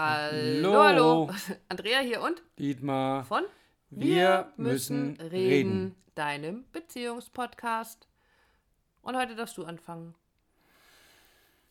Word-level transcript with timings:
Hallo, 0.00 0.80
hallo. 0.84 1.28
Andrea 1.68 1.98
hier 1.98 2.20
und 2.22 2.40
Dietmar 2.56 3.24
von 3.24 3.42
Wir 3.90 4.52
müssen 4.56 5.16
reden. 5.20 5.96
deinem 6.14 6.64
Beziehungspodcast. 6.70 8.06
Und 9.02 9.16
heute 9.16 9.34
darfst 9.34 9.58
du 9.58 9.64
anfangen. 9.64 10.14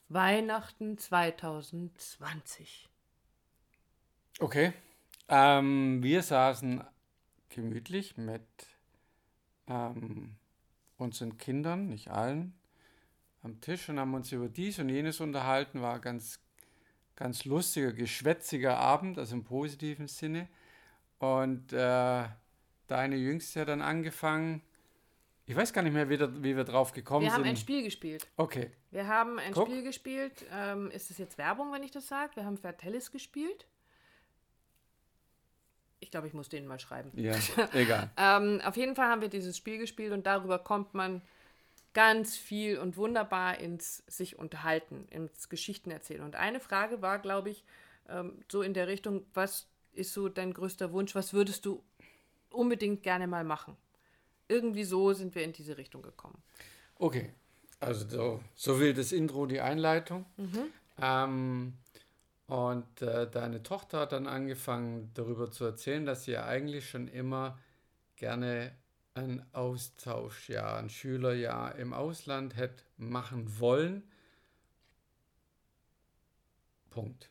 Weihnachten 0.10 0.98
2020. 0.98 2.90
Okay. 4.42 4.74
Ähm, 5.30 6.04
wir 6.04 6.22
saßen 6.22 6.84
gemütlich 7.48 8.18
mit 8.18 8.42
ähm, 9.70 10.36
unseren 10.98 11.38
Kindern, 11.38 11.88
nicht 11.88 12.10
allen, 12.10 12.60
am 13.42 13.62
Tisch 13.62 13.88
und 13.88 14.02
haben 14.02 14.14
uns 14.14 14.34
über 14.34 14.50
dies 14.50 14.80
und 14.80 14.90
jenes 14.90 15.22
unterhalten. 15.22 15.82
War 15.82 16.00
ganz, 16.00 16.42
ganz 17.18 17.44
lustiger, 17.44 17.92
geschwätziger 17.92 18.78
Abend, 18.78 19.18
also 19.18 19.36
im 19.36 19.44
positiven 19.44 20.08
Sinne. 20.08 20.48
Und 21.20 21.74
äh, 21.74 22.24
deine 22.88 23.16
Jüngste 23.18 23.62
hat 23.62 23.68
dann 23.68 23.82
angefangen. 23.82 24.62
Ich 25.46 25.56
weiß 25.56 25.74
gar 25.74 25.82
nicht 25.82 25.94
mehr, 25.94 26.10
wie, 26.10 26.18
da, 26.18 26.32
wie 26.44 26.56
wir 26.56 26.64
drauf 26.64 26.94
gekommen 26.94 27.24
Wir 27.24 27.32
sind. 27.32 27.40
haben 27.40 27.50
ein 27.50 27.58
Spiel 27.58 27.84
gespielt. 27.84 28.28
Okay. 28.38 28.72
Wir 28.92 29.08
haben 29.08 29.40
ein 29.40 29.52
Guck. 29.52 29.68
Spiel 29.68 29.84
gespielt. 29.84 30.46
Ähm, 30.54 30.92
ist 30.92 31.10
es 31.10 31.18
jetzt 31.18 31.38
Werbung, 31.38 31.74
wenn 31.74 31.84
ich 31.84 31.92
das 31.92 32.08
sage? 32.08 32.36
Wir 32.36 32.46
haben 32.46 32.58
Vertellis 32.58 33.12
gespielt. 33.12 33.66
Ich 36.00 36.12
glaube, 36.12 36.28
ich 36.28 36.34
muss 36.34 36.50
denen 36.50 36.68
mal 36.68 36.80
schreiben. 36.80 37.12
Ja, 37.16 37.34
egal. 37.74 38.12
Ähm, 38.18 38.62
auf 38.64 38.78
jeden 38.78 38.96
Fall 38.96 39.08
haben 39.08 39.22
wir 39.22 39.30
dieses 39.30 39.58
Spiel 39.58 39.80
gespielt 39.80 40.12
und 40.12 40.28
darüber 40.28 40.60
kommt 40.60 40.94
man 40.94 41.24
ganz 41.98 42.38
viel 42.38 42.78
und 42.78 42.96
wunderbar 42.96 43.58
ins 43.58 44.04
sich 44.06 44.38
unterhalten, 44.38 45.08
ins 45.10 45.50
Geschichten 45.50 45.90
erzählen. 45.90 46.22
Und 46.22 46.36
eine 46.36 46.60
Frage 46.60 47.02
war, 47.02 47.18
glaube 47.18 47.50
ich, 47.50 47.64
ähm, 48.08 48.34
so 48.52 48.62
in 48.62 48.76
der 48.76 48.88
Richtung, 48.88 49.26
was 49.34 49.66
ist 49.94 50.14
so 50.14 50.30
dein 50.30 50.54
größter 50.54 50.92
Wunsch, 50.92 51.16
was 51.16 51.34
würdest 51.34 51.66
du 51.66 51.82
unbedingt 52.52 53.02
gerne 53.02 53.26
mal 53.26 53.44
machen? 53.44 53.76
Irgendwie 54.48 54.84
so 54.84 55.12
sind 55.14 55.34
wir 55.34 55.44
in 55.44 55.54
diese 55.54 55.80
Richtung 55.80 56.04
gekommen. 56.04 56.40
Okay, 57.00 57.34
also 57.80 58.08
so, 58.08 58.44
so 58.54 58.80
will 58.80 58.94
das 58.94 59.12
Intro 59.12 59.48
die 59.48 59.60
Einleitung. 59.60 60.28
Ähm, 61.02 61.74
und 62.46 63.02
äh, 63.02 63.28
deine 63.28 63.64
Tochter 63.64 64.02
hat 64.02 64.12
dann 64.12 64.28
angefangen 64.28 65.10
darüber 65.16 65.50
zu 65.50 65.66
erzählen, 65.66 66.06
dass 66.06 66.26
sie 66.26 66.34
ja 66.34 66.46
eigentlich 66.46 66.88
schon 66.88 67.08
immer 67.08 67.58
gerne 68.18 68.72
ein 69.18 69.46
Austauschjahr, 69.54 70.78
ein 70.78 70.90
Schülerjahr 70.90 71.76
im 71.78 71.94
Ausland 71.94 72.56
hätte 72.56 72.84
machen 72.98 73.60
wollen. 73.60 74.04
Punkt. 76.90 77.30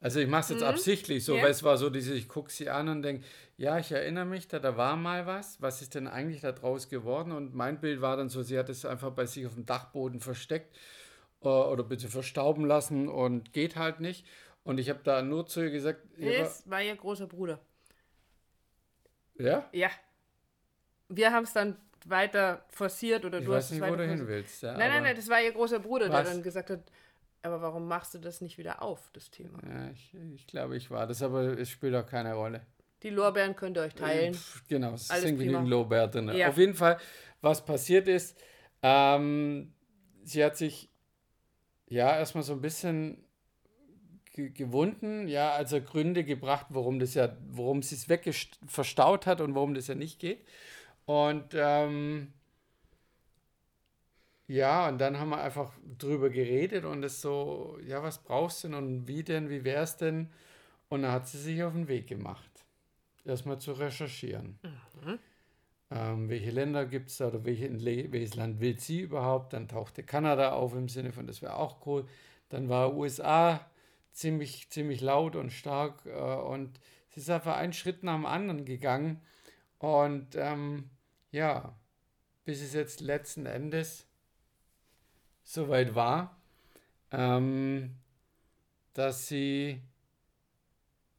Also 0.00 0.20
ich 0.20 0.28
mache 0.28 0.42
es 0.42 0.48
jetzt 0.50 0.62
absichtlich 0.62 1.24
so, 1.24 1.36
Ja. 1.36 1.42
weil 1.42 1.50
es 1.50 1.64
war 1.64 1.76
so 1.76 1.90
diese, 1.90 2.14
ich 2.14 2.28
gucke 2.28 2.52
sie 2.52 2.70
an 2.70 2.88
und 2.88 3.02
denke, 3.02 3.24
ja, 3.56 3.78
ich 3.78 3.90
erinnere 3.90 4.26
mich, 4.26 4.46
da, 4.46 4.60
da 4.60 4.76
war 4.76 4.94
mal 4.96 5.26
was. 5.26 5.60
Was 5.60 5.82
ist 5.82 5.94
denn 5.96 6.06
eigentlich 6.06 6.40
da 6.40 6.52
draus 6.52 6.88
geworden? 6.88 7.32
Und 7.32 7.54
mein 7.54 7.80
Bild 7.80 8.00
war 8.00 8.16
dann 8.16 8.28
so, 8.28 8.42
sie 8.42 8.56
hat 8.58 8.68
es 8.68 8.84
einfach 8.84 9.10
bei 9.10 9.26
sich 9.26 9.44
auf 9.46 9.54
dem 9.54 9.66
Dachboden 9.66 10.20
versteckt 10.20 10.76
äh, 11.42 11.48
oder 11.48 11.82
bitte 11.82 12.08
verstauben 12.08 12.64
lassen 12.64 13.08
und 13.08 13.52
geht 13.52 13.74
halt 13.74 13.98
nicht. 13.98 14.24
Und 14.62 14.78
ich 14.78 14.88
habe 14.88 15.00
da 15.02 15.22
nur 15.22 15.46
zu 15.46 15.62
ihr 15.62 15.70
gesagt, 15.70 16.06
Das 16.16 16.68
war 16.70 16.80
ihr 16.82 16.94
großer 16.94 17.26
Bruder. 17.26 17.58
ja? 19.36 19.68
Ja. 19.72 19.90
Wir 21.08 21.32
haben 21.32 21.44
es 21.44 21.52
dann 21.52 21.76
weiter 22.06 22.64
forciert 22.70 23.24
oder 23.24 23.38
ich 23.38 23.44
du 23.44 23.50
weiß 23.50 23.56
hast 23.56 23.64
es 23.66 23.70
nicht, 23.72 23.80
wo 23.82 23.86
weiter 23.86 23.96
du 23.96 24.08
hin 24.08 24.26
willst. 24.26 24.62
Ja, 24.62 24.76
Nein, 24.76 24.90
nein, 24.90 25.02
nein, 25.02 25.16
das 25.16 25.28
war 25.28 25.42
ihr 25.42 25.52
großer 25.52 25.80
Bruder, 25.80 26.08
der 26.08 26.20
Was? 26.20 26.30
dann 26.30 26.42
gesagt 26.42 26.70
hat, 26.70 26.80
aber 27.42 27.62
warum 27.62 27.86
machst 27.86 28.14
du 28.14 28.18
das 28.18 28.40
nicht 28.40 28.58
wieder 28.58 28.82
auf, 28.82 29.10
das 29.12 29.30
Thema? 29.30 29.58
Ja, 29.66 29.90
ich, 29.90 30.14
ich 30.34 30.46
glaube, 30.46 30.76
ich 30.76 30.90
war 30.90 31.06
das, 31.06 31.22
aber 31.22 31.58
es 31.58 31.70
spielt 31.70 31.94
auch 31.94 32.06
keine 32.06 32.34
Rolle. 32.34 32.62
Die 33.02 33.10
Lorbeeren 33.10 33.54
könnt 33.54 33.76
ihr 33.76 33.82
euch 33.82 33.94
teilen. 33.94 34.34
Pff, 34.34 34.66
Genau, 34.68 34.94
es 34.94 35.10
Alles 35.10 35.24
sind 35.24 35.38
genügend 35.38 35.68
Lobär 35.68 36.08
drin. 36.08 36.28
Ja. 36.30 36.48
Auf 36.48 36.58
jeden 36.58 36.74
Fall, 36.74 36.98
was 37.40 37.64
passiert 37.64 38.08
ist, 38.08 38.36
ähm, 38.82 39.72
sie 40.24 40.44
hat 40.44 40.56
sich 40.56 40.90
ja 41.86 42.18
erstmal 42.18 42.42
so 42.42 42.54
ein 42.54 42.60
bisschen 42.60 43.24
ge 44.32 44.50
gewunden, 44.50 45.28
ja, 45.28 45.52
also 45.52 45.80
Gründe 45.80 46.24
gebracht, 46.24 46.66
warum 46.70 46.98
das 46.98 47.14
ja, 47.14 47.36
warum 47.48 47.82
sie 47.82 47.94
es 47.94 48.08
wegverstaut 48.08 49.26
hat 49.26 49.40
und 49.40 49.54
warum 49.54 49.74
das 49.74 49.86
ja 49.86 49.94
nicht 49.94 50.18
geht. 50.18 50.44
Und 51.08 51.54
ähm, 51.54 52.34
ja, 54.46 54.88
und 54.88 54.98
dann 54.98 55.18
haben 55.18 55.30
wir 55.30 55.40
einfach 55.40 55.72
drüber 55.96 56.28
geredet 56.28 56.84
und 56.84 57.02
es 57.02 57.22
so, 57.22 57.78
ja, 57.82 58.02
was 58.02 58.18
brauchst 58.18 58.62
du 58.62 58.68
denn 58.68 58.76
und 58.76 59.08
wie 59.08 59.24
denn, 59.24 59.48
wie 59.48 59.64
wär's 59.64 59.96
denn? 59.96 60.28
Und 60.90 61.00
dann 61.02 61.12
hat 61.12 61.26
sie 61.26 61.38
sich 61.38 61.62
auf 61.62 61.72
den 61.72 61.88
Weg 61.88 62.08
gemacht, 62.08 62.50
erstmal 63.24 63.58
zu 63.58 63.72
recherchieren. 63.72 64.58
Ähm, 65.90 66.28
welche 66.28 66.50
Länder 66.50 66.84
gibt 66.84 67.08
es 67.08 67.16
da 67.16 67.28
oder 67.28 67.42
welche, 67.42 67.72
welches 68.12 68.34
Land 68.34 68.60
will 68.60 68.78
sie 68.78 69.00
überhaupt? 69.00 69.54
Dann 69.54 69.66
tauchte 69.66 70.02
Kanada 70.02 70.52
auf 70.52 70.74
im 70.74 70.90
Sinne 70.90 71.12
von, 71.12 71.26
das 71.26 71.40
wäre 71.40 71.56
auch 71.56 71.86
cool. 71.86 72.06
Dann 72.50 72.68
war 72.68 72.94
USA 72.94 73.66
ziemlich, 74.12 74.68
ziemlich 74.68 75.00
laut 75.00 75.36
und 75.36 75.54
stark 75.54 76.04
äh, 76.04 76.10
und 76.10 76.78
sie 77.08 77.20
ist 77.20 77.30
einfach 77.30 77.56
einen 77.56 77.72
Schritt 77.72 78.02
nach 78.02 78.16
dem 78.16 78.26
anderen 78.26 78.66
gegangen. 78.66 79.22
Und 79.78 80.34
ähm, 80.36 80.90
ja, 81.30 81.74
bis 82.44 82.62
es 82.62 82.72
jetzt 82.74 83.00
letzten 83.00 83.46
Endes 83.46 84.06
soweit 85.42 85.94
war, 85.94 86.36
ähm, 87.10 87.96
dass 88.92 89.28
sie, 89.28 89.80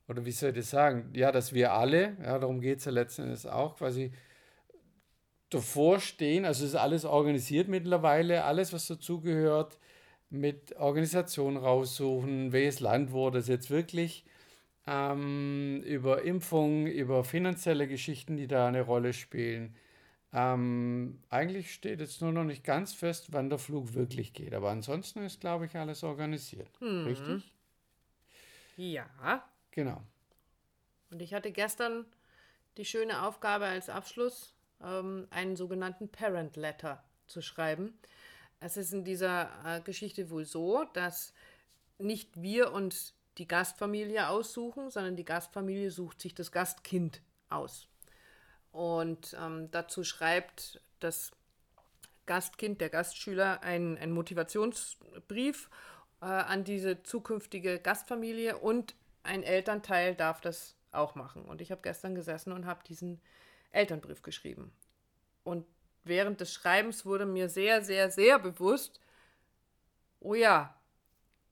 oder 0.07 0.25
wie 0.25 0.31
soll 0.31 0.49
ich 0.49 0.57
das 0.57 0.69
sagen, 0.69 1.11
ja, 1.13 1.31
dass 1.31 1.53
wir 1.53 1.73
alle, 1.73 2.17
ja, 2.23 2.39
darum 2.39 2.61
geht 2.61 2.79
es 2.79 2.85
ja 2.85 2.91
letzten 2.91 3.23
Endes 3.23 3.45
auch, 3.45 3.77
quasi 3.77 4.11
davor 5.49 5.99
stehen, 5.99 6.45
also 6.45 6.65
ist 6.65 6.75
alles 6.75 7.05
organisiert 7.05 7.67
mittlerweile, 7.67 8.43
alles, 8.43 8.71
was 8.73 8.87
dazugehört, 8.87 9.79
mit 10.29 10.75
Organisation 10.75 11.57
raussuchen, 11.57 12.51
welches 12.51 12.79
Land 12.79 13.11
wurde 13.11 13.39
es 13.39 13.47
jetzt 13.47 13.71
wirklich, 13.71 14.25
ähm, 14.85 15.81
über 15.85 16.23
Impfungen, 16.23 16.87
über 16.87 17.23
finanzielle 17.23 17.87
Geschichten, 17.87 18.37
die 18.37 18.47
da 18.47 18.67
eine 18.67 18.81
Rolle 18.81 19.13
spielen. 19.13 19.75
Ähm, 20.31 21.19
eigentlich 21.29 21.73
steht 21.73 21.99
jetzt 21.99 22.21
nur 22.21 22.31
noch 22.31 22.43
nicht 22.43 22.63
ganz 22.63 22.93
fest, 22.93 23.31
wann 23.31 23.49
der 23.49 23.57
Flug 23.57 23.95
wirklich 23.95 24.33
geht, 24.33 24.53
aber 24.53 24.69
ansonsten 24.69 25.23
ist, 25.23 25.41
glaube 25.41 25.65
ich, 25.65 25.75
alles 25.75 26.03
organisiert. 26.03 26.69
Richtig? 26.81 27.51
Ja. 28.77 29.09
Genau. 29.71 30.01
Und 31.11 31.21
ich 31.21 31.33
hatte 31.33 31.51
gestern 31.51 32.05
die 32.77 32.85
schöne 32.85 33.23
Aufgabe 33.23 33.65
als 33.65 33.89
Abschluss, 33.89 34.53
ähm, 34.81 35.27
einen 35.31 35.55
sogenannten 35.55 36.09
Parent 36.09 36.55
Letter 36.55 37.03
zu 37.27 37.41
schreiben. 37.41 37.97
Es 38.59 38.77
ist 38.77 38.93
in 38.93 39.03
dieser 39.03 39.49
äh, 39.65 39.81
Geschichte 39.81 40.29
wohl 40.29 40.45
so, 40.45 40.85
dass 40.93 41.33
nicht 41.97 42.41
wir 42.41 42.71
uns 42.71 43.15
die 43.37 43.47
Gastfamilie 43.47 44.29
aussuchen, 44.29 44.89
sondern 44.89 45.15
die 45.15 45.25
Gastfamilie 45.25 45.91
sucht 45.91 46.21
sich 46.21 46.33
das 46.33 46.51
Gastkind 46.51 47.21
aus. 47.49 47.88
Und 48.71 49.35
ähm, 49.39 49.71
dazu 49.71 50.03
schreibt 50.03 50.81
das 50.99 51.31
Gastkind, 52.25 52.79
der 52.79 52.89
Gastschüler, 52.89 53.63
einen, 53.63 54.11
Motivationsbrief 54.11 55.69
äh, 56.21 56.25
an 56.25 56.63
diese 56.63 57.01
zukünftige 57.01 57.79
Gastfamilie 57.79 58.57
und 58.57 58.95
ein 59.23 59.43
Elternteil 59.43 60.15
darf 60.15 60.39
das 60.39 60.75
auch 60.91 61.15
machen. 61.15 61.45
Und 61.45 61.61
ich 61.61 61.71
habe 61.71 61.81
gestern 61.81 62.15
gesessen 62.15 62.51
und 62.51 62.65
habe 62.65 62.83
diesen 62.83 63.19
Elternbrief 63.71 64.21
geschrieben. 64.21 64.71
Und 65.43 65.65
während 66.03 66.39
des 66.41 66.53
Schreibens 66.53 67.05
wurde 67.05 67.25
mir 67.25 67.49
sehr, 67.49 67.83
sehr, 67.83 68.11
sehr 68.11 68.39
bewusst, 68.39 68.99
oh 70.19 70.35
ja, 70.35 70.75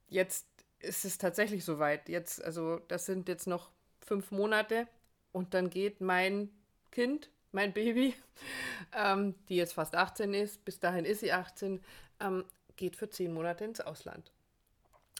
jetzt 0.08 0.46
ist 0.78 1.04
es 1.04 1.18
tatsächlich 1.18 1.64
soweit. 1.64 2.08
Jetzt, 2.08 2.42
also 2.44 2.78
das 2.88 3.06
sind 3.06 3.28
jetzt 3.28 3.46
noch 3.46 3.70
fünf 4.00 4.30
Monate 4.30 4.86
und 5.32 5.54
dann 5.54 5.70
geht 5.70 6.00
mein 6.00 6.50
Kind, 6.90 7.30
mein 7.52 7.72
Baby, 7.72 8.14
ähm, 8.96 9.34
die 9.48 9.56
jetzt 9.56 9.74
fast 9.74 9.94
18 9.94 10.34
ist, 10.34 10.64
bis 10.64 10.80
dahin 10.80 11.04
ist 11.04 11.20
sie 11.20 11.32
18, 11.32 11.82
ähm, 12.20 12.44
geht 12.76 12.96
für 12.96 13.10
zehn 13.10 13.32
Monate 13.32 13.64
ins 13.64 13.80
Ausland. 13.80 14.32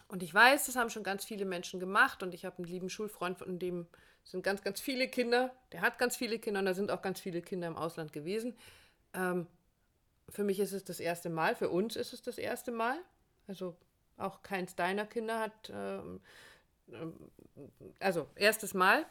Und 0.08 0.22
ich 0.22 0.32
weiß, 0.32 0.66
das 0.66 0.76
haben 0.76 0.90
schon 0.90 1.02
ganz 1.02 1.24
viele 1.24 1.44
Menschen 1.44 1.80
gemacht 1.80 2.22
und 2.22 2.32
ich 2.32 2.44
habe 2.44 2.58
einen 2.58 2.66
lieben 2.66 2.88
Schulfreund, 2.88 3.38
von 3.38 3.58
dem 3.58 3.86
sind 4.24 4.42
ganz, 4.42 4.62
ganz 4.62 4.80
viele 4.80 5.08
Kinder, 5.08 5.54
der 5.72 5.80
hat 5.80 5.98
ganz 5.98 6.16
viele 6.16 6.38
Kinder 6.38 6.60
und 6.60 6.66
da 6.66 6.74
sind 6.74 6.90
auch 6.90 7.02
ganz 7.02 7.20
viele 7.20 7.42
Kinder 7.42 7.66
im 7.66 7.76
Ausland 7.76 8.12
gewesen. 8.12 8.54
Ähm, 9.14 9.46
für 10.28 10.44
mich 10.44 10.60
ist 10.60 10.72
es 10.72 10.84
das 10.84 11.00
erste 11.00 11.30
Mal, 11.30 11.54
für 11.56 11.70
uns 11.70 11.96
ist 11.96 12.12
es 12.12 12.22
das 12.22 12.38
erste 12.38 12.70
Mal. 12.70 12.98
Also 13.46 13.76
auch 14.18 14.42
keins 14.42 14.74
deiner 14.74 15.06
Kinder 15.06 15.40
hat, 15.40 15.70
ähm, 15.72 16.20
ähm, 16.92 17.14
also 18.00 18.28
erstes 18.34 18.74
Mal. 18.74 19.06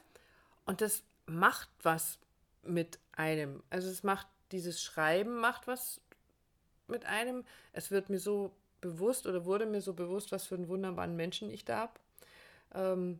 Und 0.66 0.82
das 0.82 1.04
macht 1.26 1.70
was 1.82 2.20
mit 2.68 3.00
einem. 3.14 3.64
Also 3.70 3.90
es 3.90 4.04
macht, 4.04 4.28
dieses 4.52 4.82
Schreiben 4.82 5.40
macht 5.40 5.68
was 5.68 6.02
mit 6.88 7.06
einem. 7.06 7.44
Es 7.74 7.92
wird 7.92 8.10
mir 8.10 8.20
so 8.20 8.52
bewusst 8.82 9.28
oder 9.28 9.46
wurde 9.46 9.66
mir 9.66 9.82
so 9.82 9.94
bewusst, 9.94 10.32
was 10.32 10.46
für 10.48 10.56
einen 10.56 10.68
wunderbaren 10.70 11.16
Menschen 11.16 11.50
ich 11.52 11.66
da 11.66 11.78
habe. 11.80 12.00
ähm, 12.76 13.20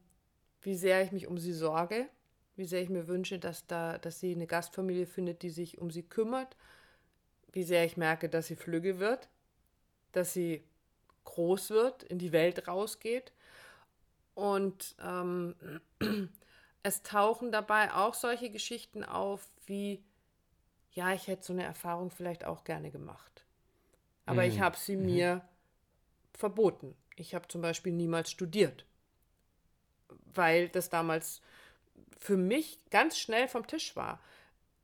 wie 0.62 0.76
sehr 0.76 1.04
ich 1.04 1.12
mich 1.12 1.28
um 1.28 1.38
sie 1.38 1.54
sorge, 1.54 2.08
wie 2.56 2.66
sehr 2.66 2.82
ich 2.82 2.90
mir 2.90 3.08
wünsche, 3.08 3.40
dass, 3.40 3.68
da, 3.68 3.98
dass 3.98 4.20
sie 4.20 4.34
eine 4.34 4.48
Gastfamilie 4.48 5.06
findet, 5.06 5.42
die 5.44 5.50
sich 5.50 5.78
um 5.80 5.92
sie 5.92 6.04
kümmert, 6.04 6.56
wie 7.54 7.64
sehr 7.64 7.86
ich 7.86 7.98
merke, 7.98 8.30
dass 8.30 8.48
sie 8.48 8.56
flügge 8.56 9.00
wird, 9.00 9.30
dass 10.12 10.34
sie 10.34 10.64
groß 11.26 11.72
wird, 11.72 12.04
in 12.04 12.20
die 12.20 12.32
Welt 12.32 12.68
rausgeht. 12.68 13.32
Und 14.36 14.96
ähm, 15.04 15.56
es 16.84 17.04
tauchen 17.04 17.52
dabei 17.52 17.94
auch 17.94 18.14
solche 18.14 18.50
Geschichten 18.50 19.04
auf 19.04 19.50
wie, 19.66 20.04
ja, 20.92 21.14
ich 21.14 21.28
hätte 21.28 21.44
so 21.44 21.54
eine 21.54 21.64
Erfahrung 21.64 22.12
vielleicht 22.12 22.46
auch 22.46 22.64
gerne 22.64 22.92
gemacht. 22.92 23.46
Aber 24.26 24.44
mhm. 24.44 24.50
ich 24.50 24.60
habe 24.60 24.78
sie 24.78 24.96
mhm. 24.96 25.06
mir 25.06 25.42
verboten. 26.34 26.96
Ich 27.16 27.34
habe 27.34 27.48
zum 27.48 27.62
Beispiel 27.62 27.94
niemals 27.94 28.32
studiert, 28.32 28.86
weil 30.34 30.70
das 30.70 30.90
damals 30.90 31.42
für 32.20 32.38
mich 32.38 32.80
ganz 32.90 33.18
schnell 33.18 33.48
vom 33.48 33.66
Tisch 33.66 33.96
war, 33.96 34.20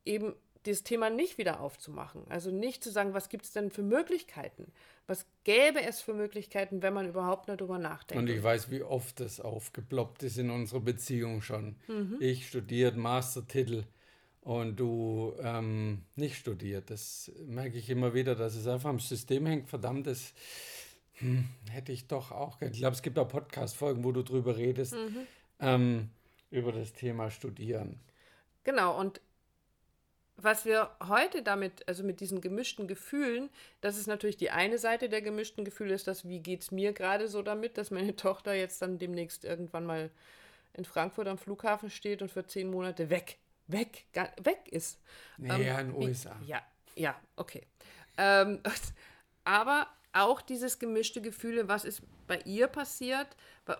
eben 0.04 0.34
das 0.64 0.82
Thema 0.82 1.10
nicht 1.10 1.38
wieder 1.38 1.60
aufzumachen. 1.60 2.22
Also 2.28 2.50
nicht 2.50 2.82
zu 2.82 2.90
sagen, 2.90 3.14
was 3.14 3.28
gibt 3.28 3.44
es 3.44 3.52
denn 3.52 3.70
für 3.70 3.82
Möglichkeiten? 3.82 4.72
Was 5.06 5.26
gäbe 5.44 5.82
es 5.82 6.00
für 6.00 6.14
Möglichkeiten, 6.14 6.82
wenn 6.82 6.94
man 6.94 7.08
überhaupt 7.08 7.48
nur 7.48 7.56
darüber 7.56 7.78
nachdenkt? 7.78 8.22
Und 8.22 8.28
ich 8.28 8.42
weiß, 8.42 8.70
wie 8.70 8.82
oft 8.82 9.20
das 9.20 9.40
aufgeploppt 9.40 10.22
ist 10.22 10.38
in 10.38 10.50
unserer 10.50 10.80
Beziehung 10.80 11.42
schon. 11.42 11.76
Mhm. 11.86 12.16
Ich 12.20 12.48
studiert, 12.48 12.96
Mastertitel 12.96 13.84
und 14.40 14.76
du 14.80 15.34
ähm, 15.40 16.02
nicht 16.16 16.36
studiert. 16.36 16.90
Das 16.90 17.30
merke 17.46 17.76
ich 17.76 17.90
immer 17.90 18.14
wieder, 18.14 18.34
dass 18.34 18.54
es 18.54 18.66
einfach 18.66 18.90
am 18.90 19.00
System 19.00 19.46
hängt. 19.46 19.68
Verdammt, 19.68 20.06
das 20.06 20.32
hm, 21.14 21.44
hätte 21.70 21.92
ich 21.92 22.06
doch 22.06 22.32
auch. 22.32 22.60
Ich 22.62 22.78
glaube, 22.78 22.96
es 22.96 23.02
gibt 23.02 23.18
auch 23.18 23.28
Podcast-Folgen, 23.28 24.04
wo 24.04 24.12
du 24.12 24.22
drüber 24.22 24.56
redest. 24.56 24.94
Mhm. 24.94 25.26
Ähm, 25.60 26.10
über 26.50 26.72
das 26.72 26.92
Thema 26.92 27.30
Studieren. 27.30 27.98
Genau, 28.62 28.98
und 28.98 29.20
was 30.36 30.64
wir 30.64 30.90
heute 31.06 31.42
damit, 31.42 31.86
also 31.88 32.02
mit 32.02 32.20
diesen 32.20 32.40
gemischten 32.40 32.88
Gefühlen, 32.88 33.50
das 33.80 33.96
ist 33.96 34.06
natürlich 34.06 34.36
die 34.36 34.50
eine 34.50 34.78
Seite 34.78 35.08
der 35.08 35.22
gemischten 35.22 35.64
Gefühle, 35.64 35.94
ist 35.94 36.08
das, 36.08 36.28
wie 36.28 36.40
geht 36.40 36.62
es 36.62 36.70
mir 36.70 36.92
gerade 36.92 37.28
so 37.28 37.42
damit, 37.42 37.78
dass 37.78 37.90
meine 37.90 38.16
Tochter 38.16 38.54
jetzt 38.54 38.82
dann 38.82 38.98
demnächst 38.98 39.44
irgendwann 39.44 39.86
mal 39.86 40.10
in 40.74 40.84
Frankfurt 40.84 41.28
am 41.28 41.38
Flughafen 41.38 41.88
steht 41.88 42.20
und 42.20 42.30
für 42.30 42.46
zehn 42.46 42.70
Monate 42.70 43.10
weg, 43.10 43.38
weg, 43.68 44.06
weg 44.42 44.68
ist. 44.70 44.98
Nee, 45.38 45.50
ähm, 45.50 45.60
in 45.60 45.92
den 45.92 45.94
USA. 45.94 46.36
Ja, 46.44 46.62
ja, 46.96 47.14
okay. 47.36 47.62
Ähm, 48.16 48.60
aber 49.44 49.88
auch 50.14 50.40
dieses 50.40 50.78
gemischte 50.78 51.20
Gefühle, 51.20 51.68
was 51.68 51.84
ist 51.84 52.02
bei 52.26 52.38
ihr 52.44 52.68
passiert 52.68 53.28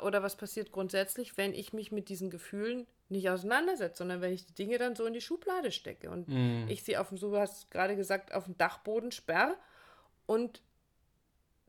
oder 0.02 0.22
was 0.22 0.36
passiert 0.36 0.72
grundsätzlich, 0.72 1.36
wenn 1.36 1.54
ich 1.54 1.72
mich 1.72 1.92
mit 1.92 2.08
diesen 2.08 2.28
Gefühlen 2.28 2.86
nicht 3.08 3.30
auseinandersetze, 3.30 3.98
sondern 3.98 4.20
wenn 4.20 4.32
ich 4.32 4.44
die 4.44 4.54
Dinge 4.54 4.78
dann 4.78 4.96
so 4.96 5.06
in 5.06 5.12
die 5.12 5.20
Schublade 5.20 5.70
stecke 5.70 6.10
und 6.10 6.28
mm. 6.28 6.68
ich 6.68 6.82
sie 6.82 6.96
auf 6.96 7.10
dem, 7.10 7.18
so 7.18 7.36
hast 7.38 7.70
gerade 7.70 7.94
gesagt, 7.94 8.34
auf 8.34 8.44
dem 8.44 8.58
Dachboden 8.58 9.12
sperre 9.12 9.56
und 10.26 10.62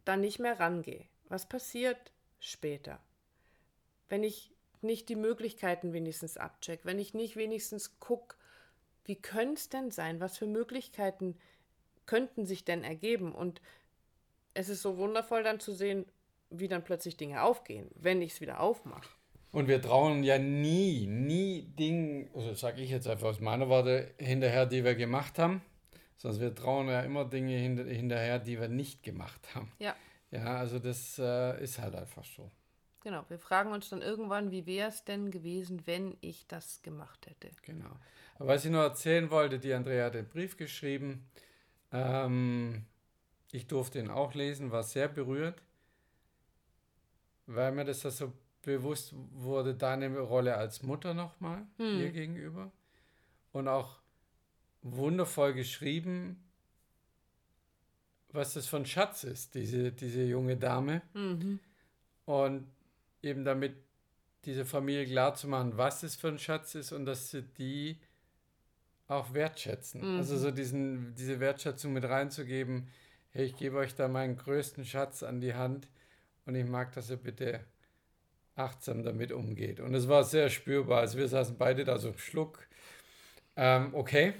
dann 0.03 0.21
nicht 0.21 0.39
mehr 0.39 0.59
rangehe. 0.59 1.05
Was 1.29 1.47
passiert 1.47 2.11
später? 2.39 2.99
Wenn 4.09 4.23
ich 4.23 4.51
nicht 4.81 5.09
die 5.09 5.15
Möglichkeiten 5.15 5.93
wenigstens 5.93 6.37
abcheck, 6.37 6.81
wenn 6.83 6.99
ich 6.99 7.13
nicht 7.13 7.35
wenigstens 7.35 7.99
gucke, 7.99 8.35
wie 9.03 9.15
könnte 9.15 9.59
es 9.59 9.69
denn 9.69 9.91
sein, 9.91 10.19
was 10.19 10.37
für 10.37 10.47
Möglichkeiten 10.47 11.37
könnten 12.05 12.45
sich 12.45 12.65
denn 12.65 12.83
ergeben 12.83 13.33
und 13.33 13.61
es 14.55 14.69
ist 14.69 14.81
so 14.81 14.97
wundervoll 14.97 15.43
dann 15.43 15.59
zu 15.59 15.73
sehen, 15.73 16.05
wie 16.49 16.67
dann 16.67 16.83
plötzlich 16.83 17.17
Dinge 17.17 17.43
aufgehen, 17.43 17.91
wenn 17.95 18.21
ich 18.21 18.33
es 18.33 18.41
wieder 18.41 18.59
aufmache. 18.59 19.09
Und 19.51 19.67
wir 19.67 19.81
trauen 19.81 20.23
ja 20.23 20.37
nie, 20.37 21.05
nie 21.07 21.63
Dinge, 21.79 22.27
also 22.33 22.53
sage 22.55 22.81
ich 22.81 22.89
jetzt 22.89 23.07
einfach 23.07 23.27
aus 23.27 23.39
meiner 23.39 23.69
Worte, 23.69 24.13
hinterher, 24.17 24.65
die 24.65 24.83
wir 24.83 24.95
gemacht 24.95 25.37
haben, 25.39 25.61
sondern 26.17 26.41
wir 26.41 26.55
trauen 26.55 26.87
ja 26.87 27.01
immer 27.01 27.25
Dinge 27.25 27.55
hinterher, 27.57 28.39
die 28.39 28.59
wir 28.59 28.67
nicht 28.67 29.03
gemacht 29.03 29.55
haben. 29.55 29.71
Ja. 29.79 29.95
Ja, 30.31 30.57
also 30.57 30.79
das 30.79 31.17
äh, 31.19 31.63
ist 31.63 31.79
halt 31.79 31.95
einfach 31.95 32.25
so. 32.25 32.51
Genau, 33.01 33.23
wir 33.29 33.37
fragen 33.37 33.71
uns 33.71 33.89
dann 33.89 34.01
irgendwann, 34.01 34.51
wie 34.51 34.65
wäre 34.65 34.89
es 34.89 35.05
denn 35.05 35.31
gewesen, 35.31 35.85
wenn 35.85 36.17
ich 36.21 36.47
das 36.47 36.81
gemacht 36.81 37.27
hätte. 37.27 37.51
Genau. 37.61 37.91
Aber 38.35 38.47
was 38.47 38.65
ich 38.65 38.71
nur 38.71 38.81
erzählen 38.81 39.29
wollte, 39.29 39.59
die 39.59 39.73
Andrea 39.73 40.05
hat 40.05 40.15
den 40.15 40.27
Brief 40.27 40.57
geschrieben. 40.57 41.29
Ähm, 41.93 42.85
ich 43.55 43.67
durfte 43.67 43.99
ihn 43.99 44.09
auch 44.09 44.33
lesen, 44.33 44.71
war 44.71 44.83
sehr 44.83 45.07
berührt, 45.07 45.61
weil 47.47 47.71
mir 47.71 47.85
das 47.85 48.01
so 48.01 48.33
bewusst 48.61 49.13
wurde, 49.33 49.75
deine 49.75 50.19
Rolle 50.19 50.55
als 50.55 50.83
Mutter 50.83 51.13
nochmal 51.13 51.65
hm. 51.77 51.99
ihr 51.99 52.11
gegenüber. 52.11 52.71
Und 53.51 53.67
auch 53.67 53.99
wundervoll 54.81 55.53
geschrieben, 55.53 56.43
was 58.29 58.53
das 58.53 58.67
für 58.67 58.77
ein 58.77 58.85
Schatz 58.85 59.23
ist, 59.23 59.55
diese, 59.55 59.91
diese 59.91 60.23
junge 60.23 60.57
Dame. 60.57 61.01
Mhm. 61.13 61.59
Und 62.25 62.67
eben 63.21 63.45
damit 63.45 63.75
diese 64.43 64.65
Familie 64.65 65.05
klar 65.05 65.35
zu 65.35 65.47
machen, 65.47 65.77
was 65.77 66.03
es 66.03 66.15
für 66.15 66.27
ein 66.27 66.37
Schatz 66.37 66.75
ist 66.75 66.91
und 66.91 67.05
dass 67.05 67.31
sie 67.31 67.43
die 67.43 67.97
auch 69.07 69.33
wertschätzen. 69.33 70.01
Mhm. 70.01 70.17
Also 70.17 70.37
so 70.37 70.51
diesen, 70.51 71.15
diese 71.15 71.39
Wertschätzung 71.39 71.93
mit 71.93 72.03
reinzugeben, 72.03 72.89
hey, 73.35 73.43
ich 73.43 73.57
gebe 73.57 73.77
euch 73.77 73.93
da 73.93 74.07
meinen 74.07 74.37
größten 74.37 74.85
Schatz 74.85 75.21
an 75.21 75.41
die 75.41 75.53
Hand 75.53 75.89
und 76.45 76.55
ich 76.55 76.65
mag, 76.65 76.93
dass 76.93 77.09
ihr 77.09 77.17
bitte 77.17 77.59
achtsam 78.55 79.03
damit 79.03 79.33
umgeht. 79.33 79.81
Und 79.81 79.93
es 79.93 80.07
war 80.07 80.23
sehr 80.23 80.49
spürbar. 80.49 81.01
Also 81.01 81.17
wir 81.17 81.27
saßen 81.27 81.57
beide 81.57 81.83
da 81.83 81.97
so 81.97 82.13
Schluck. 82.13 82.65
Ähm, 83.57 83.89
okay, 83.93 84.33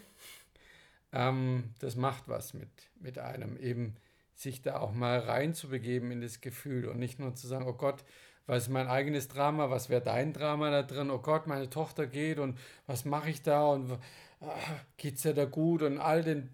ähm, 1.11 1.73
das 1.79 1.97
macht 1.97 2.29
was 2.29 2.53
mit, 2.53 2.69
mit 3.01 3.19
einem, 3.19 3.57
eben 3.57 3.97
sich 4.33 4.61
da 4.61 4.79
auch 4.79 4.93
mal 4.93 5.19
reinzubegeben 5.19 6.11
in 6.11 6.21
das 6.21 6.39
Gefühl 6.39 6.85
und 6.87 6.97
nicht 6.97 7.19
nur 7.19 7.35
zu 7.35 7.47
sagen, 7.47 7.67
oh 7.67 7.73
Gott, 7.73 8.05
was 8.45 8.63
ist 8.63 8.69
mein 8.69 8.87
eigenes 8.87 9.27
Drama, 9.27 9.69
was 9.69 9.89
wäre 9.89 10.01
dein 10.01 10.31
Drama 10.31 10.71
da 10.71 10.83
drin, 10.83 11.09
oh 11.09 11.19
Gott, 11.19 11.47
meine 11.47 11.69
Tochter 11.69 12.07
geht 12.07 12.39
und 12.39 12.57
was 12.87 13.03
mache 13.03 13.29
ich 13.29 13.41
da 13.41 13.65
und 13.65 13.91
ah, 14.39 14.55
geht 14.95 15.15
es 15.15 15.23
ja 15.25 15.33
da 15.33 15.43
gut 15.43 15.81
und 15.81 15.97
all 15.97 16.23
den 16.23 16.49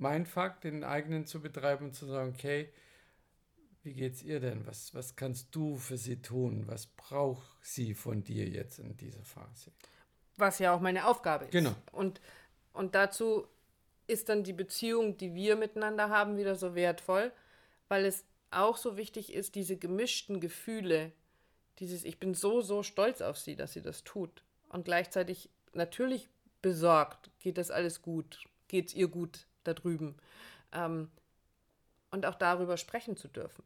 mein 0.00 0.26
Fakt, 0.26 0.64
den 0.64 0.84
eigenen 0.84 1.26
zu 1.26 1.40
betreiben 1.40 1.86
und 1.86 1.94
zu 1.94 2.06
sagen, 2.06 2.34
okay, 2.36 2.72
wie 3.82 3.94
geht's 3.94 4.22
ihr 4.22 4.40
denn? 4.40 4.66
Was, 4.66 4.94
was 4.94 5.16
kannst 5.16 5.54
du 5.54 5.76
für 5.76 5.96
sie 5.96 6.20
tun? 6.20 6.64
Was 6.66 6.86
braucht 6.86 7.46
sie 7.62 7.94
von 7.94 8.22
dir 8.24 8.48
jetzt 8.48 8.78
in 8.78 8.96
dieser 8.96 9.24
Phase? 9.24 9.72
Was 10.36 10.58
ja 10.58 10.74
auch 10.74 10.80
meine 10.80 11.06
Aufgabe 11.06 11.46
ist. 11.46 11.52
Genau. 11.52 11.74
Und, 11.92 12.20
und 12.72 12.94
dazu 12.94 13.46
ist 14.06 14.28
dann 14.28 14.42
die 14.42 14.52
Beziehung, 14.52 15.16
die 15.16 15.34
wir 15.34 15.56
miteinander 15.56 16.08
haben, 16.08 16.36
wieder 16.36 16.56
so 16.56 16.74
wertvoll, 16.74 17.32
weil 17.88 18.04
es 18.04 18.24
auch 18.50 18.76
so 18.76 18.96
wichtig 18.96 19.32
ist, 19.32 19.54
diese 19.54 19.76
gemischten 19.76 20.40
Gefühle, 20.40 21.12
dieses 21.78 22.04
Ich 22.04 22.18
bin 22.18 22.34
so, 22.34 22.60
so 22.60 22.82
stolz 22.82 23.20
auf 23.20 23.38
sie, 23.38 23.56
dass 23.56 23.72
sie 23.72 23.82
das 23.82 24.04
tut. 24.04 24.42
Und 24.68 24.84
gleichzeitig 24.84 25.50
natürlich 25.72 26.28
besorgt, 26.60 27.30
geht 27.38 27.58
das 27.58 27.70
alles 27.70 28.02
gut, 28.02 28.44
geht 28.68 28.88
es 28.88 28.94
ihr 28.94 29.08
gut, 29.08 29.46
da 29.64 29.74
drüben. 29.74 30.16
Ähm, 30.72 31.10
und 32.10 32.26
auch 32.26 32.34
darüber 32.34 32.76
sprechen 32.76 33.16
zu 33.16 33.28
dürfen. 33.28 33.62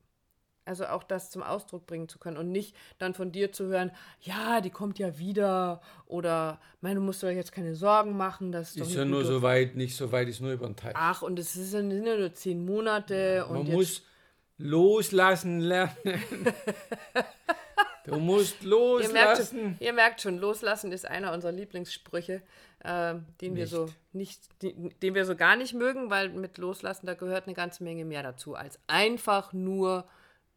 Also 0.66 0.86
auch 0.86 1.02
das 1.02 1.30
zum 1.30 1.42
Ausdruck 1.42 1.86
bringen 1.86 2.08
zu 2.08 2.18
können 2.18 2.38
und 2.38 2.50
nicht 2.50 2.74
dann 2.98 3.12
von 3.12 3.32
dir 3.32 3.52
zu 3.52 3.66
hören, 3.66 3.90
ja, 4.20 4.62
die 4.62 4.70
kommt 4.70 4.98
ja 4.98 5.18
wieder 5.18 5.82
oder 6.06 6.58
meine, 6.80 7.00
musst 7.00 7.22
du 7.22 7.26
jetzt 7.26 7.52
keine 7.52 7.74
Sorgen 7.74 8.16
machen. 8.16 8.50
Das 8.50 8.74
ist, 8.74 8.88
ist 8.88 8.94
ja 8.94 9.04
nur 9.04 9.26
so 9.26 9.42
weit, 9.42 9.76
nicht 9.76 9.94
so 9.94 10.10
weit, 10.10 10.28
ist 10.28 10.40
nur 10.40 10.52
über 10.52 10.66
den 10.66 10.76
Teich. 10.76 10.94
Ach, 10.96 11.20
und 11.20 11.38
es 11.38 11.52
sind 11.52 11.90
ja 11.90 12.16
nur 12.16 12.32
zehn 12.32 12.64
Monate. 12.64 13.44
Ja, 13.46 13.52
man 13.52 13.70
muss 13.70 14.04
loslassen 14.56 15.60
lernen. 15.60 15.94
du 18.06 18.16
musst 18.16 18.62
loslassen. 18.62 19.58
Ihr 19.58 19.64
merkt, 19.64 19.82
ihr 19.82 19.92
merkt 19.92 20.20
schon, 20.22 20.38
loslassen 20.38 20.92
ist 20.92 21.06
einer 21.06 21.34
unserer 21.34 21.52
Lieblingssprüche 21.52 22.40
äh, 22.84 23.14
den 23.40 23.54
nicht. 23.54 23.56
wir 23.56 23.66
so 23.66 23.88
nicht, 24.12 24.62
den, 24.62 24.94
den 25.02 25.14
wir 25.14 25.24
so 25.24 25.34
gar 25.36 25.56
nicht 25.56 25.74
mögen, 25.74 26.10
weil 26.10 26.28
mit 26.28 26.58
Loslassen, 26.58 27.06
da 27.06 27.14
gehört 27.14 27.46
eine 27.46 27.54
ganze 27.54 27.82
Menge 27.82 28.04
mehr 28.04 28.22
dazu, 28.22 28.54
als 28.54 28.78
einfach 28.86 29.52
nur, 29.52 30.06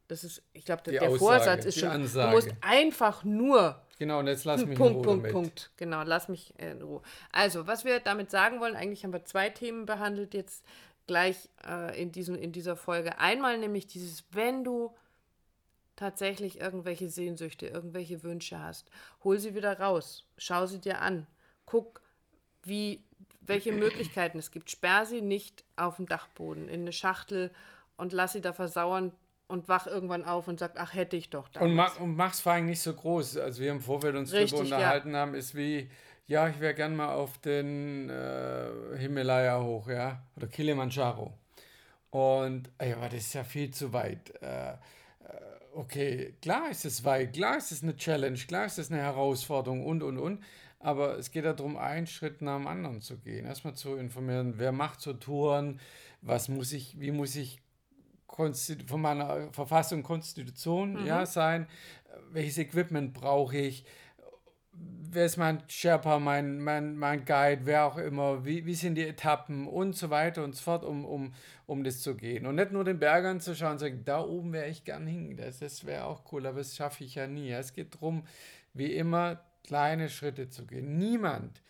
das 0.07 0.23
ist, 0.23 0.43
ich 0.53 0.65
glaube, 0.65 0.83
der, 0.83 0.99
der 0.99 1.11
Vorsatz 1.11 1.65
ist 1.65 1.79
schon, 1.79 1.89
Ansage. 1.89 2.29
du 2.29 2.35
musst 2.35 2.55
einfach 2.61 3.23
nur 3.23 3.81
Genau, 3.99 4.19
und 4.19 4.27
jetzt 4.27 4.45
lass 4.45 4.63
mich 4.63 4.77
Punkt, 4.77 4.91
in 4.91 4.97
Ruhe 4.97 5.05
Punkt, 5.05 5.23
damit. 5.23 5.31
Punkt. 5.31 5.71
Genau, 5.77 6.03
lass 6.03 6.29
mich 6.29 6.53
in 6.59 6.81
Ruhe. 6.83 7.01
Also, 7.31 7.65
was 7.65 7.83
wir 7.83 7.99
damit 7.99 8.29
sagen 8.29 8.59
wollen, 8.59 8.75
eigentlich 8.75 9.03
haben 9.03 9.13
wir 9.13 9.25
zwei 9.25 9.49
Themen 9.49 9.87
behandelt 9.87 10.35
jetzt 10.35 10.63
gleich 11.07 11.49
äh, 11.67 11.99
in, 11.99 12.11
diesem, 12.11 12.35
in 12.35 12.51
dieser 12.51 12.75
Folge. 12.75 13.17
Einmal 13.17 13.57
nämlich 13.57 13.87
dieses, 13.87 14.23
wenn 14.31 14.63
du 14.63 14.93
tatsächlich 15.95 16.59
irgendwelche 16.59 17.09
Sehnsüchte, 17.09 17.65
irgendwelche 17.65 18.21
Wünsche 18.23 18.59
hast, 18.59 18.91
hol 19.23 19.39
sie 19.39 19.55
wieder 19.55 19.79
raus, 19.79 20.25
schau 20.37 20.67
sie 20.67 20.79
dir 20.79 21.01
an, 21.01 21.25
guck, 21.65 22.01
wie, 22.67 23.03
welche 23.41 23.71
Möglichkeiten 23.71 24.39
es 24.39 24.51
gibt. 24.51 24.69
Sperr 24.69 25.05
sie 25.05 25.21
nicht 25.21 25.63
auf 25.75 25.97
dem 25.97 26.05
Dachboden 26.05 26.67
in 26.67 26.81
eine 26.81 26.91
Schachtel 26.91 27.51
und 27.95 28.13
lass 28.13 28.33
sie 28.33 28.41
da 28.41 28.53
versauern, 28.53 29.11
und 29.47 29.69
wach 29.69 29.87
irgendwann 29.87 30.25
auf 30.25 30.47
und 30.47 30.59
sagt, 30.59 30.77
ach, 30.77 30.93
hätte 30.93 31.15
ich 31.15 31.29
doch 31.29 31.49
Und, 31.59 31.73
mach, 31.73 31.99
und 31.99 32.15
mach's 32.15 32.41
vor 32.41 32.53
allem 32.53 32.65
nicht 32.65 32.81
so 32.81 32.93
groß. 32.93 33.37
Also 33.37 33.61
wir 33.61 33.71
im 33.71 33.79
Vorfeld 33.79 34.15
uns 34.15 34.31
Richtig, 34.31 34.51
drüber 34.51 34.63
unterhalten 34.63 35.15
haben, 35.15 35.33
ist 35.35 35.55
wie, 35.55 35.89
ja, 36.27 36.49
ich 36.49 36.59
wäre 36.59 36.73
gern 36.73 36.95
mal 36.95 37.13
auf 37.13 37.37
den 37.39 38.09
äh, 38.09 38.69
Himalaya 38.97 39.61
hoch, 39.61 39.87
ja, 39.89 40.21
oder 40.35 40.47
Kilimanjaro. 40.47 41.33
Und, 42.09 42.69
ey, 42.77 42.93
aber 42.93 43.09
das 43.09 43.19
ist 43.19 43.33
ja 43.33 43.43
viel 43.43 43.71
zu 43.71 43.93
weit. 43.93 44.33
Äh, 44.41 44.71
äh, 44.71 44.75
okay, 45.73 46.35
klar 46.41 46.69
ist 46.69 46.85
es 46.85 47.03
weit, 47.05 47.33
klar 47.33 47.57
ist 47.57 47.71
es 47.71 47.83
eine 47.83 47.95
Challenge, 47.95 48.37
klar 48.37 48.65
ist 48.65 48.79
es 48.79 48.91
eine 48.91 49.01
Herausforderung 49.01 49.85
und, 49.85 50.03
und, 50.03 50.17
und. 50.17 50.43
Aber 50.79 51.17
es 51.17 51.31
geht 51.31 51.45
darum, 51.45 51.75
einen 51.77 52.07
Schritt 52.07 52.41
nach 52.41 52.57
dem 52.57 52.67
anderen 52.67 53.01
zu 53.01 53.17
gehen. 53.17 53.45
Erstmal 53.45 53.73
zu 53.73 53.95
informieren, 53.95 54.55
wer 54.57 54.71
macht 54.71 55.01
so 55.01 55.13
Touren, 55.13 55.79
was 56.21 56.49
muss 56.49 56.71
ich, 56.71 56.99
wie 56.99 57.11
muss 57.11 57.35
ich 57.35 57.59
von 58.27 59.01
meiner 59.01 59.51
Verfassung 59.51 60.03
Konstitution 60.03 60.93
mhm. 60.93 61.05
ja, 61.07 61.25
sein, 61.25 61.67
welches 62.31 62.59
Equipment 62.59 63.13
brauche 63.13 63.57
ich, 63.57 63.83
wer 65.11 65.25
ist 65.25 65.37
mein 65.37 65.63
Sherpa, 65.67 66.19
mein, 66.19 66.59
mein, 66.59 66.97
mein 66.97 67.25
Guide, 67.25 67.61
wer 67.65 67.85
auch 67.85 67.97
immer, 67.97 68.45
wie, 68.45 68.65
wie 68.65 68.75
sind 68.75 68.95
die 68.95 69.07
Etappen 69.07 69.67
und 69.67 69.95
so 69.95 70.09
weiter 70.09 70.43
und 70.43 70.55
so 70.55 70.63
fort, 70.63 70.83
um, 70.83 71.05
um, 71.05 71.33
um 71.65 71.83
das 71.83 72.01
zu 72.01 72.15
gehen. 72.15 72.45
Und 72.45 72.55
nicht 72.55 72.71
nur 72.71 72.83
den 72.83 72.99
Berg 72.99 73.25
anzuschauen 73.25 73.73
und 73.73 73.79
sagen, 73.79 74.03
da 74.05 74.21
oben 74.21 74.53
wäre 74.53 74.67
ich 74.67 74.83
gern 74.83 75.07
hin, 75.07 75.35
das, 75.37 75.59
das 75.59 75.85
wäre 75.85 76.05
auch 76.05 76.31
cool, 76.31 76.45
aber 76.45 76.59
das 76.59 76.75
schaffe 76.75 77.03
ich 77.03 77.15
ja 77.15 77.27
nie. 77.27 77.51
Es 77.51 77.73
geht 77.73 77.95
darum, 77.95 78.23
wie 78.73 78.93
immer 78.93 79.39
kleine 79.67 80.09
Schritte 80.09 80.49
zu 80.49 80.65
gehen. 80.65 80.97
Niemand 80.97 81.61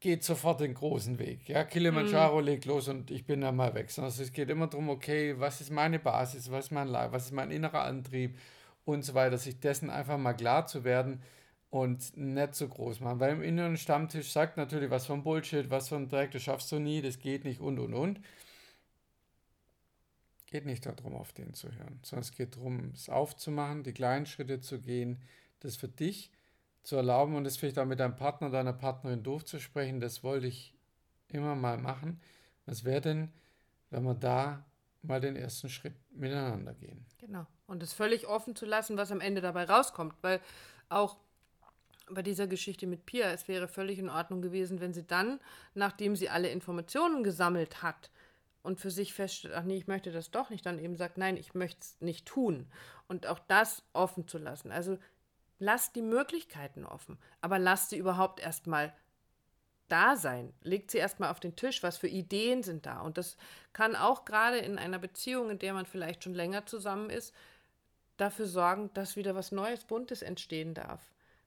geht 0.00 0.24
sofort 0.24 0.60
den 0.60 0.74
großen 0.74 1.18
Weg. 1.18 1.48
Ja, 1.48 1.64
Kilimanjaro 1.64 2.40
mhm. 2.40 2.46
legt 2.46 2.64
los 2.64 2.88
und 2.88 3.10
ich 3.10 3.26
bin 3.26 3.40
da 3.40 3.52
mal 3.52 3.74
weg. 3.74 3.90
Sondern 3.90 4.12
es 4.12 4.32
geht 4.32 4.48
immer 4.48 4.66
darum, 4.68 4.88
okay, 4.88 5.38
was 5.38 5.60
ist 5.60 5.70
meine 5.70 5.98
Basis, 5.98 6.50
was 6.50 6.66
ist 6.66 6.70
mein 6.70 6.88
Leib, 6.88 7.12
was 7.12 7.26
ist 7.26 7.32
mein 7.32 7.50
innerer 7.50 7.82
Antrieb 7.82 8.38
und 8.84 9.04
so 9.04 9.14
weiter, 9.14 9.38
sich 9.38 9.60
dessen 9.60 9.90
einfach 9.90 10.18
mal 10.18 10.32
klar 10.32 10.66
zu 10.66 10.84
werden 10.84 11.22
und 11.70 12.16
nicht 12.16 12.54
so 12.54 12.68
groß 12.68 13.00
machen. 13.00 13.20
Weil 13.20 13.32
im 13.32 13.42
inneren 13.42 13.76
Stammtisch 13.76 14.32
sagt 14.32 14.56
natürlich, 14.56 14.90
was 14.90 15.06
von 15.06 15.22
Bullshit, 15.22 15.70
was 15.70 15.88
von 15.88 16.08
Dreck, 16.08 16.32
das 16.32 16.42
schaffst 16.42 16.70
du 16.72 16.78
nie, 16.78 17.00
das 17.00 17.18
geht 17.18 17.44
nicht 17.44 17.60
und 17.60 17.78
und 17.78 17.94
und. 17.94 18.20
Geht 20.46 20.66
nicht 20.66 20.84
darum, 20.84 21.14
auf 21.14 21.32
den 21.32 21.54
zu 21.54 21.68
hören, 21.68 22.00
sondern 22.02 22.22
es 22.24 22.32
geht 22.32 22.56
darum, 22.56 22.90
es 22.92 23.08
aufzumachen, 23.08 23.84
die 23.84 23.92
kleinen 23.92 24.26
Schritte 24.26 24.60
zu 24.60 24.80
gehen, 24.80 25.22
das 25.62 25.76
für 25.76 25.88
dich 25.88 26.30
zu 26.82 26.96
erlauben 26.96 27.36
und 27.36 27.44
das 27.44 27.56
vielleicht 27.56 27.78
auch 27.78 27.86
mit 27.86 28.00
deinem 28.00 28.16
Partner, 28.16 28.50
deiner 28.50 28.72
Partnerin 28.72 29.22
durchzusprechen, 29.22 30.00
das 30.00 30.22
wollte 30.24 30.46
ich 30.46 30.74
immer 31.28 31.54
mal 31.54 31.78
machen. 31.78 32.20
Was 32.66 32.84
wäre 32.84 33.00
denn, 33.00 33.32
wenn 33.90 34.02
wir 34.04 34.14
da 34.14 34.64
mal 35.02 35.20
den 35.20 35.36
ersten 35.36 35.68
Schritt 35.68 35.94
miteinander 36.10 36.74
gehen? 36.74 37.04
Genau. 37.18 37.46
Und 37.66 37.82
es 37.82 37.92
völlig 37.92 38.26
offen 38.26 38.56
zu 38.56 38.66
lassen, 38.66 38.96
was 38.96 39.12
am 39.12 39.20
Ende 39.20 39.40
dabei 39.40 39.64
rauskommt, 39.64 40.14
weil 40.22 40.40
auch 40.88 41.16
bei 42.10 42.22
dieser 42.22 42.46
Geschichte 42.46 42.86
mit 42.86 43.06
Pia, 43.06 43.30
es 43.30 43.48
wäre 43.48 43.68
völlig 43.68 43.98
in 43.98 44.10
Ordnung 44.10 44.42
gewesen, 44.42 44.80
wenn 44.80 44.92
sie 44.92 45.06
dann, 45.06 45.40
nachdem 45.74 46.16
sie 46.16 46.28
alle 46.28 46.50
Informationen 46.50 47.22
gesammelt 47.22 47.82
hat 47.82 48.10
und 48.62 48.80
für 48.80 48.90
sich 48.90 49.14
feststellt, 49.14 49.54
ach 49.56 49.64
nee, 49.64 49.76
ich 49.76 49.86
möchte 49.86 50.12
das 50.12 50.30
doch 50.30 50.50
nicht, 50.50 50.66
dann 50.66 50.78
eben 50.78 50.96
sagt, 50.96 51.16
nein, 51.18 51.36
ich 51.36 51.54
möchte 51.54 51.80
es 51.80 52.00
nicht 52.00 52.26
tun. 52.26 52.66
Und 53.08 53.26
auch 53.26 53.38
das 53.48 53.82
offen 53.92 54.28
zu 54.28 54.38
lassen. 54.38 54.70
Also 54.70 54.98
Lasst 55.58 55.94
die 55.94 56.02
Möglichkeiten 56.02 56.84
offen, 56.84 57.18
aber 57.40 57.58
lasst 57.58 57.90
sie 57.90 57.98
überhaupt 57.98 58.40
erstmal 58.40 58.92
da 59.88 60.16
sein. 60.16 60.52
Legt 60.62 60.90
sie 60.90 60.98
erstmal 60.98 61.30
auf 61.30 61.40
den 61.40 61.54
Tisch, 61.54 61.82
was 61.82 61.98
für 61.98 62.08
Ideen 62.08 62.62
sind 62.62 62.86
da. 62.86 63.00
Und 63.00 63.18
das 63.18 63.36
kann 63.72 63.94
auch 63.94 64.24
gerade 64.24 64.58
in 64.58 64.78
einer 64.78 64.98
Beziehung, 64.98 65.50
in 65.50 65.58
der 65.58 65.74
man 65.74 65.86
vielleicht 65.86 66.24
schon 66.24 66.34
länger 66.34 66.66
zusammen 66.66 67.10
ist, 67.10 67.34
dafür 68.16 68.46
sorgen, 68.46 68.90
dass 68.94 69.16
wieder 69.16 69.34
was 69.34 69.52
Neues, 69.52 69.84
Buntes 69.84 70.22
entstehen 70.22 70.74
darf. 70.74 71.00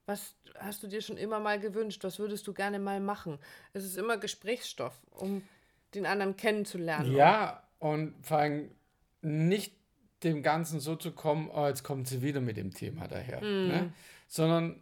Was 0.06 0.36
hast 0.60 0.84
du 0.84 0.88
dir 0.88 1.02
schon 1.02 1.18
immer 1.18 1.40
mal 1.40 1.60
gewünscht? 1.60 2.04
Was 2.04 2.20
würdest 2.20 2.46
du 2.46 2.54
gerne 2.54 2.78
mal 2.78 3.00
machen? 3.00 3.40
Es 3.74 3.84
ist 3.84 3.98
immer 3.98 4.18
Gesprächsstoff, 4.18 4.94
um 5.12 5.42
den 5.96 6.06
anderen 6.06 6.38
kennenzulernen. 6.38 7.12
Ja, 7.12 7.64
und 7.80 8.14
vor 8.26 8.38
allem 8.38 8.70
nicht 9.22 9.74
dem 10.26 10.44
Ganzen 10.44 10.80
so 10.80 10.96
zu 10.96 11.12
kommen, 11.12 11.50
oh, 11.54 11.68
jetzt 11.68 11.84
kommt 11.84 12.08
sie 12.08 12.22
wieder 12.22 12.42
mit 12.42 12.58
dem 12.58 12.74
Thema 12.74 13.08
daher. 13.08 13.42
Mm. 13.42 13.68
Ne? 13.68 13.94
Sondern 14.28 14.82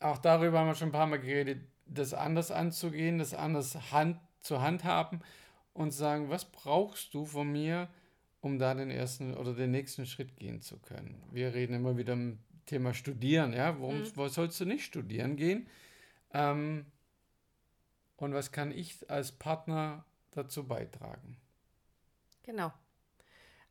auch 0.00 0.18
darüber 0.18 0.60
haben 0.60 0.68
wir 0.68 0.74
schon 0.74 0.90
ein 0.90 0.92
paar 0.92 1.06
Mal 1.06 1.18
geredet, 1.18 1.62
das 1.86 2.14
anders 2.14 2.50
anzugehen, 2.50 3.18
das 3.18 3.34
anders 3.34 3.90
Hand 3.90 4.18
zu 4.42 4.60
handhaben 4.60 5.20
und 5.72 5.92
sagen, 5.92 6.30
was 6.30 6.44
brauchst 6.44 7.14
du 7.14 7.24
von 7.24 7.50
mir, 7.50 7.88
um 8.40 8.58
da 8.58 8.74
den 8.74 8.90
ersten 8.90 9.34
oder 9.34 9.54
den 9.54 9.70
nächsten 9.70 10.06
Schritt 10.06 10.36
gehen 10.36 10.60
zu 10.60 10.78
können. 10.78 11.20
Wir 11.32 11.54
reden 11.54 11.74
immer 11.74 11.96
wieder 11.96 12.12
im 12.12 12.38
Thema 12.66 12.94
Studieren, 12.94 13.52
ja, 13.52 13.80
warum, 13.80 14.00
mhm. 14.00 14.12
wo 14.14 14.28
sollst 14.28 14.60
du 14.60 14.64
nicht 14.64 14.84
studieren 14.84 15.36
gehen? 15.36 15.66
Ähm, 16.32 16.86
und 18.16 18.34
was 18.34 18.52
kann 18.52 18.70
ich 18.70 19.08
als 19.10 19.32
Partner 19.32 20.04
dazu 20.32 20.66
beitragen? 20.66 21.36
Genau. 22.42 22.72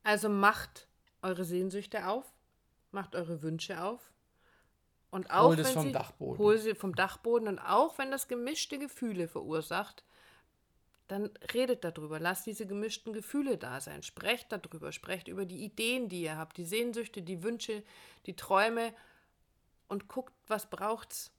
Also 0.04 0.30
macht 0.30 0.88
eure 1.22 1.44
Sehnsüchte 1.44 2.08
auf, 2.08 2.26
macht 2.92 3.16
eure 3.16 3.42
Wünsche 3.42 3.84
auf. 3.84 4.12
Und 5.10 5.32
auch 5.32 5.50
hol 5.50 5.56
das 5.56 5.72
vom 5.72 5.84
sie, 5.84 5.92
Dachboden. 5.92 6.38
Hol 6.38 6.58
sie 6.58 6.76
vom 6.76 6.96
Dachboden. 6.96 7.48
Und 7.48 7.60
auch 7.60 7.98
wenn 7.98 8.12
das 8.12 8.28
gemischte 8.28 8.78
Gefühle 8.78 9.28
verursacht, 9.28 10.04
dann 11.08 11.30
redet 11.54 11.84
darüber. 11.84 12.20
Lasst 12.20 12.46
diese 12.46 12.66
gemischten 12.68 13.14
Gefühle 13.14 13.58
da 13.58 13.80
sein. 13.80 14.04
Sprecht 14.04 14.52
darüber. 14.52 14.92
Sprecht 14.92 15.28
über 15.28 15.46
die 15.46 15.64
Ideen, 15.64 16.10
die 16.10 16.24
ihr 16.24 16.38
habt, 16.38 16.58
die 16.58 16.66
Sehnsüchte, 16.66 17.22
die 17.22 17.44
Wünsche, 17.44 17.84
die 18.26 18.36
Träume 18.36 18.94
und 19.88 20.10
guckt, 20.10 20.34
was 20.48 20.70
braucht's 20.70 21.32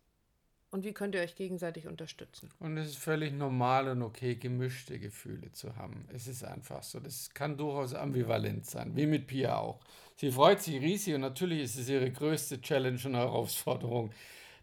und 0.71 0.85
wie 0.85 0.93
könnt 0.93 1.15
ihr 1.15 1.23
euch 1.23 1.35
gegenseitig 1.35 1.87
unterstützen. 1.87 2.51
Und 2.59 2.77
es 2.77 2.89
ist 2.89 2.99
völlig 2.99 3.33
normal 3.33 3.89
und 3.89 4.03
okay, 4.03 4.37
gemischte 4.37 4.99
Gefühle 4.99 5.51
zu 5.53 5.77
haben. 5.77 6.07
Es 6.13 6.27
ist 6.27 6.45
einfach 6.45 6.83
so. 6.83 7.01
Das 7.01 7.31
kann 7.31 7.57
durchaus 7.57 7.95
ambivalent 7.95 8.67
sein, 8.67 8.95
wie 8.95 9.07
mit 9.07 9.27
Pia 9.27 9.57
auch. 9.57 9.81
Sie 10.17 10.31
freut 10.31 10.61
sich 10.61 10.81
riesig 10.81 11.15
und 11.15 11.23
natürlich 11.23 11.63
ist 11.63 11.77
es 11.77 11.89
ihre 11.89 12.11
größte 12.11 12.61
Challenge 12.61 13.01
und 13.05 13.15
Herausforderung, 13.15 14.13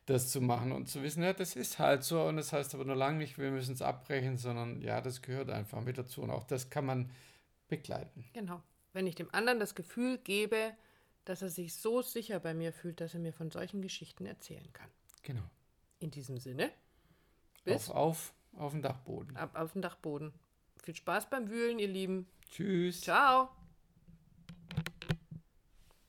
das 0.06 0.30
zu 0.30 0.42
machen 0.42 0.72
und 0.72 0.88
zu 0.88 1.02
wissen, 1.02 1.24
ja, 1.24 1.34
das 1.34 1.56
ist 1.56 1.80
halt 1.80 2.04
so 2.04 2.22
und 2.24 2.38
das 2.38 2.54
heißt 2.54 2.76
aber 2.76 2.86
nur 2.86 2.96
lange 2.96 3.18
nicht, 3.18 3.40
wir 3.40 3.50
müssen 3.50 3.74
es 3.74 3.82
abbrechen, 3.82 4.38
sondern 4.38 4.82
ja, 4.82 5.02
das 5.02 5.24
gehört 5.24 5.50
einfach 5.50 5.82
mit 5.82 5.98
dazu 5.98 6.22
und 6.22 6.30
auch 6.30 6.44
das 6.44 6.70
kann 6.70 6.86
man 6.86 7.12
begleiten. 7.68 8.26
Genau. 8.34 8.62
Wenn 8.94 9.08
ich 9.08 9.16
dem 9.16 9.34
anderen 9.34 9.60
das 9.60 9.74
Gefühl 9.74 10.20
gebe, 10.20 10.74
dass 11.26 11.42
er 11.42 11.50
sich 11.50 11.74
so 11.74 12.04
sicher 12.04 12.40
bei 12.40 12.54
mir 12.54 12.72
fühlt, 12.72 13.02
dass 13.02 13.16
er 13.16 13.20
mir 13.20 13.34
von 13.34 13.50
solchen 13.50 13.82
Geschichten 13.82 14.28
erzählen 14.28 14.72
kann. 14.74 14.90
Genau. 15.24 15.42
In 16.00 16.12
diesem 16.12 16.38
Sinne. 16.38 16.72
Bis 17.64 17.90
auf, 17.90 18.34
auf, 18.54 18.62
auf 18.62 18.72
den 18.74 18.82
Dachboden. 18.82 19.36
Ab 19.38 19.56
auf 19.56 19.74
den 19.74 19.82
Dachboden. 19.82 20.34
Viel 20.84 20.96
Spaß 20.96 21.30
beim 21.30 21.50
Wühlen, 21.50 21.80
ihr 21.80 21.88
Lieben. 21.88 22.28
Tschüss. 22.52 23.02
Ciao. 23.02 23.50